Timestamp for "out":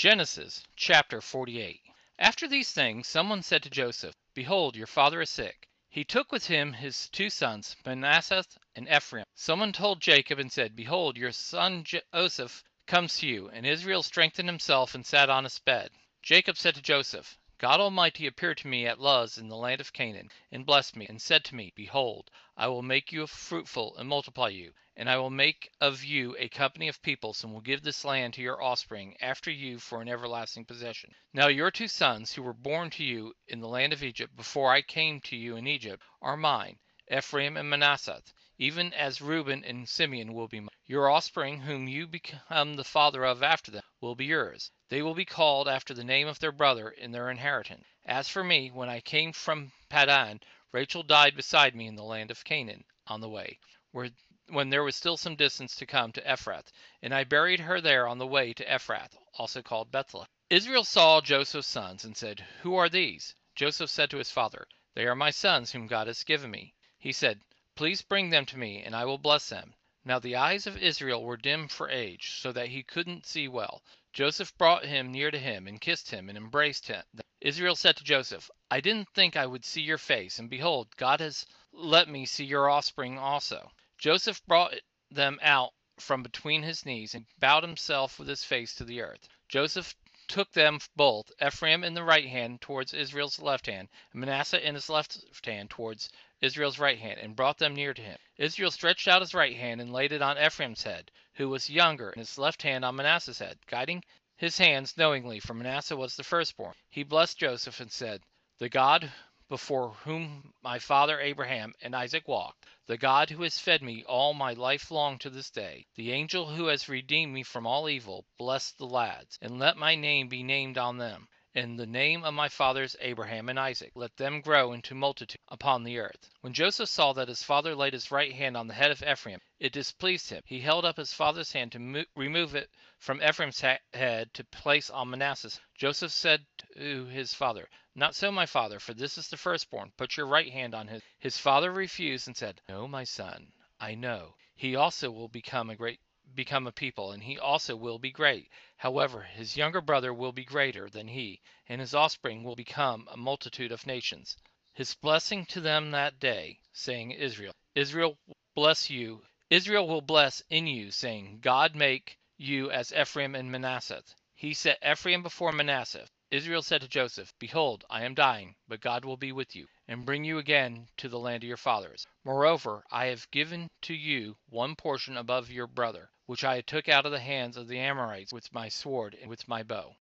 85.40-85.72, 99.08-99.22, 176.88-177.04